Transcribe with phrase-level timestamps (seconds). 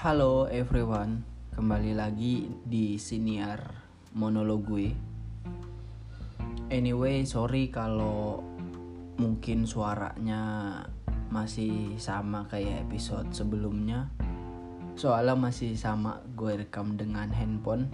[0.00, 1.20] Halo everyone,
[1.52, 3.60] kembali lagi di siniar
[4.16, 4.88] monolog gue.
[6.72, 8.40] Anyway, sorry kalau
[9.20, 10.40] mungkin suaranya
[11.28, 14.08] masih sama kayak episode sebelumnya.
[14.96, 17.92] Soalnya masih sama gue rekam dengan handphone.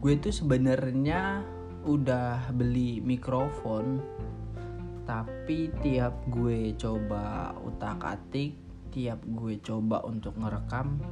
[0.00, 1.44] Gue tuh sebenarnya
[1.84, 4.00] udah beli mikrofon
[5.04, 8.63] tapi tiap gue coba utak-atik
[8.94, 11.02] tiap gue coba untuk ngerekam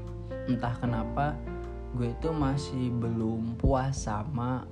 [0.47, 1.35] entah kenapa
[1.99, 4.65] gue itu masih belum puas sama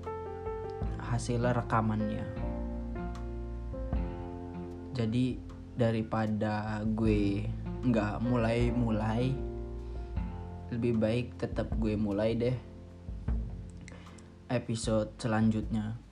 [1.03, 2.23] hasil rekamannya.
[4.95, 5.43] Jadi
[5.75, 7.51] daripada gue
[7.83, 9.35] nggak mulai-mulai
[10.71, 12.57] lebih baik tetap gue mulai deh
[14.53, 16.10] episode selanjutnya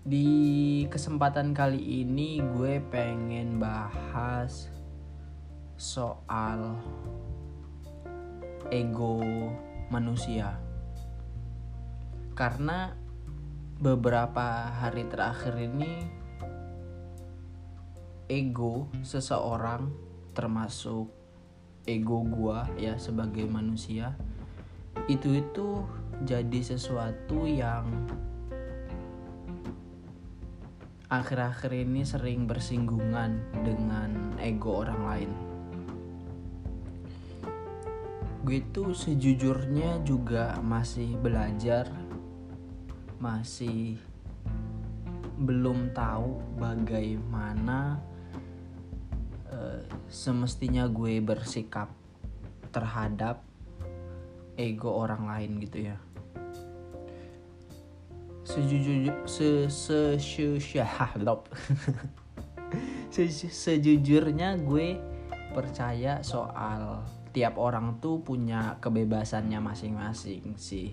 [0.00, 4.72] di kesempatan kali ini gue pengen bahas
[5.76, 6.76] soal
[8.72, 9.20] ego
[9.92, 10.56] manusia.
[12.32, 12.96] Karena
[13.80, 16.04] beberapa hari terakhir ini
[18.30, 19.88] ego seseorang
[20.36, 21.10] termasuk
[21.88, 24.14] ego gua ya sebagai manusia
[25.10, 25.82] itu itu
[26.22, 27.88] jadi sesuatu yang
[31.10, 35.30] akhir-akhir ini sering bersinggungan dengan ego orang lain.
[38.46, 41.90] Gue tuh sejujurnya juga masih belajar,
[43.18, 43.98] masih
[45.34, 47.98] belum tahu bagaimana
[49.50, 51.90] uh, semestinya gue bersikap
[52.70, 53.42] terhadap
[54.54, 55.98] ego orang lain gitu ya
[58.50, 60.18] sejujur se se
[63.14, 64.98] se sejujurnya gue
[65.54, 70.90] percaya soal tiap orang tuh punya kebebasannya masing-masing sih.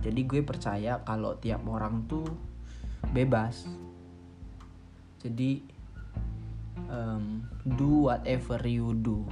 [0.00, 2.24] Jadi gue percaya kalau tiap orang tuh
[3.12, 3.68] bebas.
[5.20, 5.60] Jadi
[6.88, 9.28] um, do whatever you do.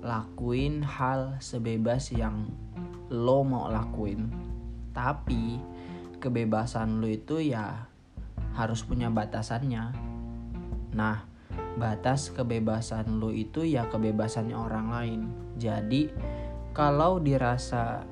[0.00, 2.48] Lakuin hal sebebas yang
[3.12, 4.47] lo mau lakuin
[4.92, 5.60] tapi
[6.18, 7.88] kebebasan lu itu ya
[8.58, 9.94] harus punya batasannya.
[10.94, 11.16] Nah
[11.78, 15.20] batas kebebasan lu itu ya kebebasannya orang lain.
[15.58, 16.10] Jadi
[16.74, 18.02] kalau dirasa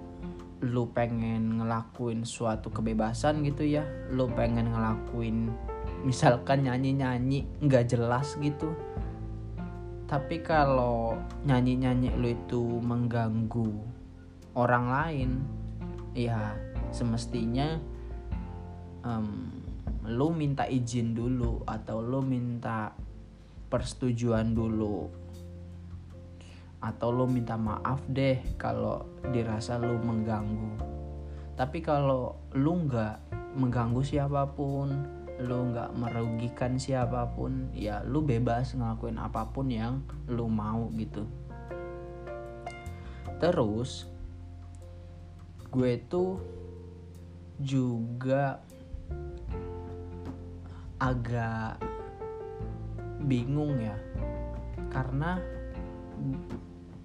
[0.65, 5.53] lu pengen ngelakuin suatu kebebasan gitu ya lu pengen ngelakuin
[6.07, 8.73] misalkan nyanyi-nyanyi nggak jelas gitu.
[10.07, 13.75] Tapi kalau nyanyi-nyanyi lu itu mengganggu
[14.55, 15.31] orang lain
[16.15, 16.55] ya
[16.97, 17.77] semestinya
[19.05, 19.53] um,
[20.09, 22.97] lu minta izin dulu atau lu minta
[23.69, 25.13] persetujuan dulu.
[26.81, 30.81] Atau lu minta maaf deh kalau dirasa lu mengganggu.
[31.59, 33.17] Tapi kalau lu nggak
[33.57, 34.89] mengganggu siapa pun
[35.37, 40.01] lu nggak merugikan siapa pun ya lu bebas ngelakuin apa pun yang
[40.33, 41.29] lu mau gitu.
[43.37, 44.09] Terus
[45.69, 46.41] gue tuh
[47.61, 48.61] juga
[51.01, 51.81] agak
[53.25, 53.97] bingung ya.
[54.93, 55.37] Karena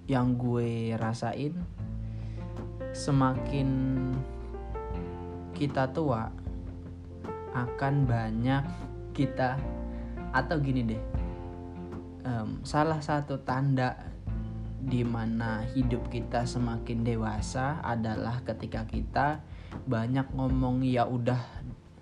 [0.08, 1.56] yang gue rasain
[2.92, 3.68] semakin
[5.56, 6.28] kita tua
[7.52, 8.64] akan banyak
[9.12, 9.56] kita
[10.32, 11.02] atau gini deh
[12.24, 13.96] um, salah satu tanda
[14.82, 19.38] di mana hidup kita semakin dewasa adalah ketika kita
[19.88, 21.40] banyak ngomong ya udah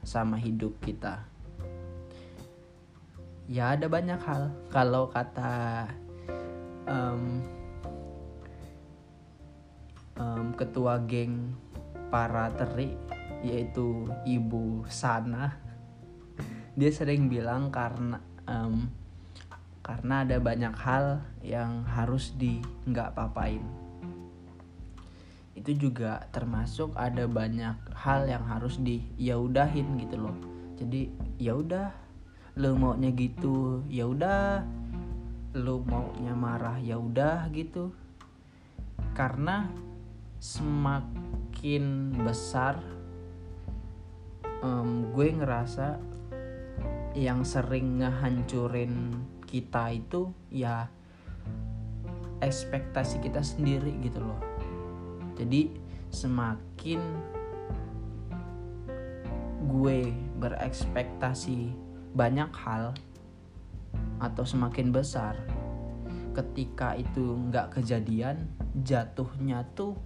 [0.03, 1.25] sama hidup kita.
[3.51, 4.55] Ya ada banyak hal.
[4.71, 5.87] Kalau kata
[6.87, 7.43] um,
[10.21, 11.55] um, ketua geng
[12.11, 12.95] para teri
[13.41, 15.57] yaitu ibu sana
[16.77, 18.93] dia sering bilang karena um,
[19.81, 23.80] karena ada banyak hal yang harus di nggak papain
[25.61, 30.37] itu juga termasuk ada banyak hal yang harus di yaudahin gitu loh.
[30.81, 31.93] Jadi ya udah
[32.57, 34.65] lo maunya gitu ya udah.
[35.53, 37.93] Lo maunya marah ya udah gitu.
[39.13, 39.69] Karena
[40.41, 42.81] semakin besar
[44.65, 46.01] um, gue ngerasa
[47.13, 49.13] yang sering ngehancurin
[49.45, 50.89] kita itu ya
[52.41, 54.41] ekspektasi kita sendiri gitu loh
[55.41, 55.73] jadi
[56.13, 57.01] semakin
[59.65, 61.73] gue berekspektasi
[62.13, 62.93] banyak hal
[64.21, 65.33] atau semakin besar
[66.37, 68.53] ketika itu nggak kejadian
[68.85, 69.97] jatuhnya tuh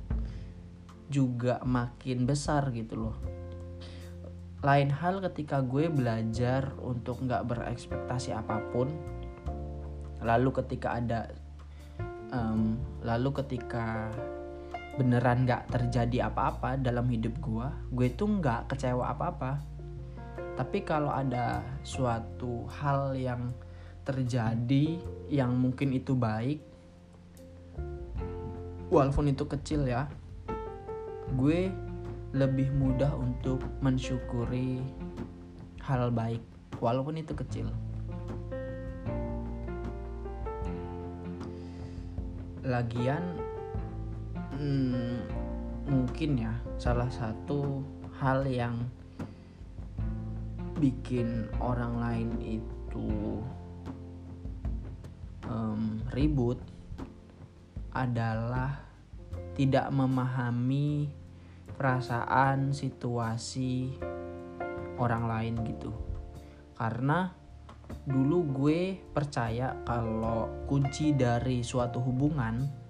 [1.11, 3.17] juga makin besar gitu loh.
[4.65, 8.89] Lain hal ketika gue belajar untuk nggak berekspektasi apa pun
[10.25, 11.29] lalu ketika ada
[12.33, 14.09] um, lalu ketika
[14.94, 19.58] beneran nggak terjadi apa-apa dalam hidup gue gue tuh nggak kecewa apa-apa.
[20.55, 23.50] Tapi kalau ada suatu hal yang
[24.06, 26.62] terjadi yang mungkin itu baik
[28.93, 30.06] walaupun itu kecil ya
[31.35, 31.73] gue
[32.37, 34.79] lebih mudah untuk mensyukuri
[35.82, 36.43] hal baik
[36.79, 37.67] walaupun itu kecil.
[42.64, 43.44] Lagian
[44.59, 45.17] hmm,
[45.91, 47.83] mungkin ya salah satu
[48.19, 48.79] hal yang
[50.79, 53.41] bikin orang lain itu
[55.47, 56.59] um, ribut
[57.95, 58.83] adalah
[59.55, 61.06] tidak memahami
[61.79, 63.95] perasaan situasi
[64.99, 65.95] orang lain gitu.
[66.75, 67.31] Karena
[68.03, 72.84] dulu gue percaya kalau kunci dari suatu hubungan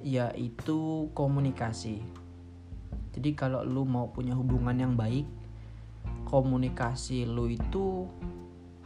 [0.00, 2.00] yaitu komunikasi.
[3.10, 5.28] Jadi kalau lu mau punya hubungan yang baik
[6.30, 8.06] komunikasi lu itu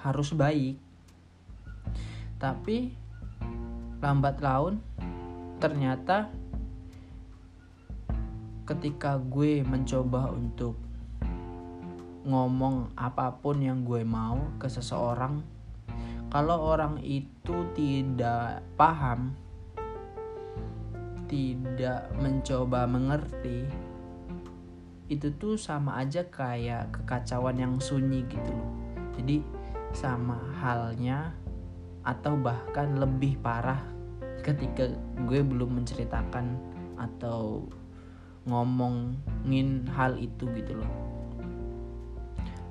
[0.00, 0.80] harus baik.
[2.40, 2.92] Tapi
[4.00, 4.80] lambat laun
[5.60, 6.32] ternyata
[8.64, 10.76] ketika gue mencoba untuk
[12.24, 15.44] ngomong apa pun yang gue mau ke seseorang
[16.32, 19.36] kalau orang itu tidak paham
[21.34, 23.66] tidak mencoba mengerti
[25.10, 28.70] itu tuh sama aja kayak kekacauan yang sunyi gitu loh.
[29.18, 29.42] Jadi
[29.90, 31.34] sama halnya
[32.06, 33.82] atau bahkan lebih parah
[34.46, 34.86] ketika
[35.26, 36.54] gue belum menceritakan
[37.02, 37.66] atau
[38.46, 40.92] ngomongin hal itu gitu loh.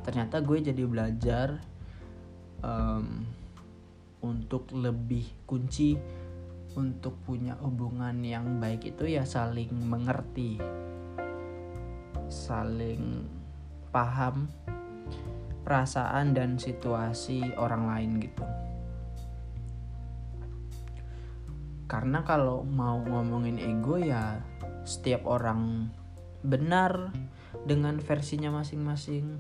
[0.08, 1.60] Ternyata gue jadi belajar
[2.64, 3.28] um,
[4.24, 6.00] untuk lebih kunci
[6.74, 10.58] untuk punya hubungan yang baik itu ya saling mengerti
[12.30, 13.30] saling
[13.94, 14.50] paham
[15.64, 18.46] perasaan dan situasi orang lain gitu
[21.86, 24.42] karena kalau mau ngomongin ego ya
[24.84, 25.94] setiap orang
[26.44, 27.16] benar
[27.64, 29.40] dengan versinya masing-masing.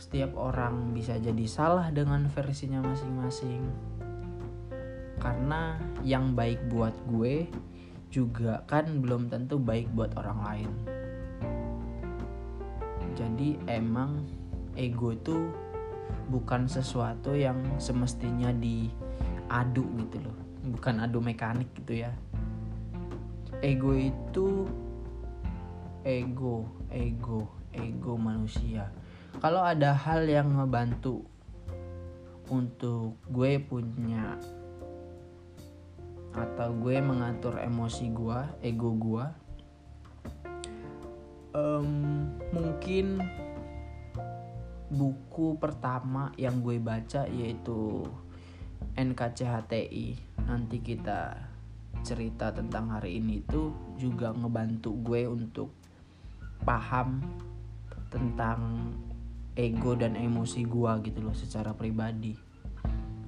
[0.00, 3.89] Setiap orang bisa jadi salah dengan versinya masing-masing.
[5.20, 7.46] Karena yang baik buat gue
[8.10, 10.70] juga kan belum tentu baik buat orang lain.
[13.14, 14.24] Jadi emang
[14.74, 15.52] ego itu
[16.32, 20.38] bukan sesuatu yang semestinya diadu gitu loh.
[20.60, 22.12] Bukan adu mekanik gitu ya
[23.60, 24.64] ego itu
[26.00, 27.44] ego ego
[27.76, 28.88] ego manusia
[29.36, 31.28] kalau ada hal yang ngebantu
[32.48, 34.40] untuk gue punya
[36.30, 39.24] atau gue mengatur emosi gue ego gue
[41.54, 41.90] um,
[42.54, 43.18] mungkin
[44.90, 48.06] buku pertama yang gue baca yaitu
[48.98, 50.18] NKCHTI
[50.50, 51.38] nanti kita
[52.02, 55.70] cerita tentang hari ini itu juga ngebantu gue untuk
[56.64, 57.22] paham
[58.10, 58.90] tentang
[59.54, 62.34] ego dan emosi gue gitu loh secara pribadi.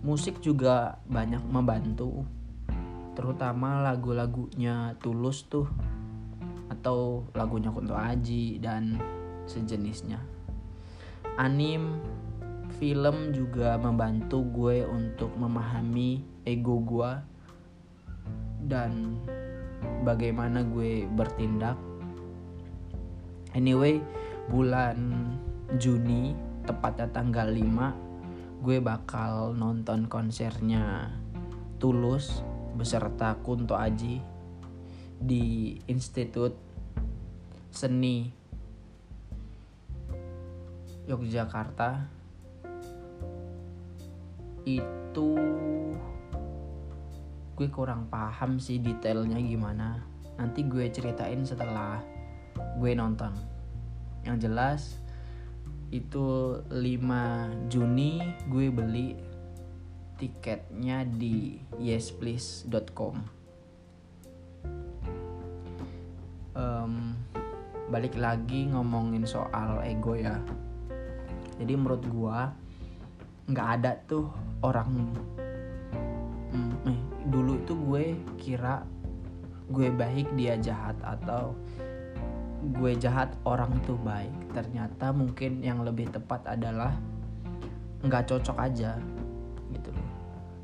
[0.03, 2.27] Musik juga banyak membantu
[3.13, 5.69] terutama lagu-lagunya Tulus tuh
[6.73, 8.97] atau lagunya Kunto Aji dan
[9.45, 10.33] sejenisnya
[11.37, 12.01] anim
[12.77, 17.13] film juga membantu gue untuk memahami ego gue
[18.67, 19.19] dan
[20.07, 21.77] bagaimana gue bertindak.
[23.53, 24.01] Anyway,
[24.49, 25.29] bulan
[25.77, 26.33] Juni
[26.65, 31.11] tepatnya tanggal 5 gue bakal nonton konsernya
[31.83, 34.21] Tulus beserta Kunto Aji
[35.23, 36.57] di Institut
[37.71, 38.27] Seni
[41.07, 42.07] Yogyakarta.
[44.63, 45.35] Itu
[47.53, 50.03] gue kurang paham sih detailnya gimana.
[50.39, 52.03] Nanti gue ceritain setelah
[52.79, 53.35] gue nonton.
[54.23, 54.81] Yang jelas
[55.93, 59.32] itu 5 Juni gue beli
[60.23, 63.43] tiketnya di yesplease.com
[66.55, 67.19] um,
[67.91, 70.39] balik lagi ngomongin soal ego ya.
[71.59, 72.39] Jadi menurut gue
[73.51, 74.31] nggak ada tuh
[74.63, 75.11] orang
[77.27, 78.05] dulu itu gue
[78.39, 78.87] kira
[79.75, 81.57] gue baik dia jahat atau
[82.79, 84.55] gue jahat orang tuh baik.
[84.55, 86.95] Ternyata mungkin yang lebih tepat adalah
[88.07, 89.03] nggak cocok aja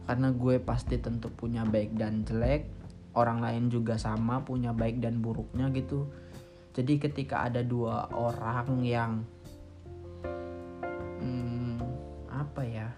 [0.08, 2.64] karena gue pasti tentu punya baik dan jelek
[3.12, 6.08] orang lain juga sama punya baik dan buruknya gitu.
[6.72, 9.20] Jadi ketika ada dua orang yang
[11.20, 11.76] hmm,
[12.32, 12.88] apa ya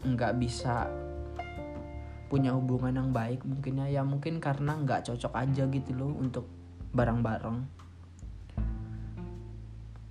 [0.00, 0.88] nggak bisa
[2.32, 6.48] punya hubungan yang baik mungkinnya ya mungkin karena nggak cocok aja gitu loh untuk
[6.96, 7.58] bareng-bareng.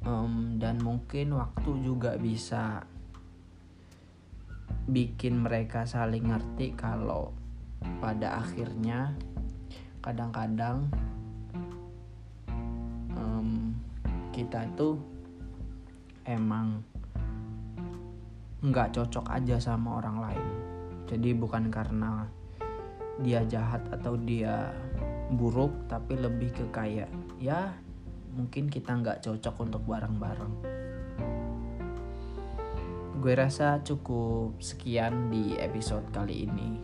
[0.05, 2.85] Um, dan mungkin waktu juga bisa
[4.89, 7.29] bikin mereka saling ngerti kalau
[8.01, 9.13] pada akhirnya
[10.01, 10.89] kadang-kadang
[13.13, 13.77] um,
[14.33, 14.97] kita itu
[16.25, 16.81] emang
[18.59, 20.47] nggak cocok aja sama orang lain.
[21.07, 22.27] Jadi bukan karena
[23.21, 24.73] dia jahat atau dia
[25.29, 27.77] buruk tapi lebih ke kayak ya
[28.33, 30.53] mungkin kita nggak cocok untuk bareng-bareng
[33.19, 36.79] gue rasa cukup sekian di episode kali ini.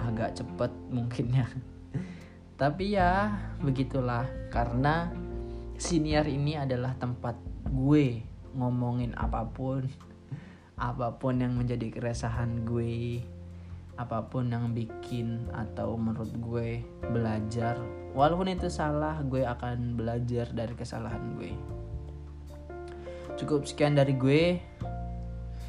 [0.00, 1.44] Agak cepet mungkinnya
[2.58, 4.26] tapi ya begitulah.
[4.50, 5.06] Karena
[5.78, 7.38] siniar ini adalah tempat
[7.70, 8.26] gue
[8.58, 9.86] ngomongin apa pun.
[10.74, 13.22] Apa pun yang menjadi keresahan gue.
[13.94, 16.82] Apa pun yang bikin atau menurut gue
[17.14, 17.78] belajar.
[18.18, 21.54] Walaupun itu salah gue akan belajar dari kesalahan gue
[23.38, 24.58] cukup sekian dari gue.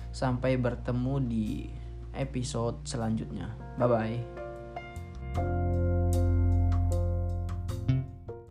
[0.10, 1.70] Sampai bertemu di
[2.18, 3.54] episode selanjutnya.
[3.78, 4.39] Bye bye